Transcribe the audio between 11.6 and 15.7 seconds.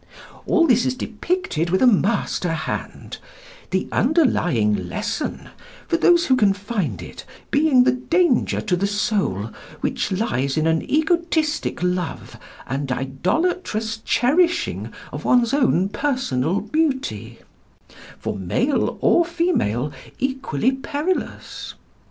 love and idolatrous cherishing of one's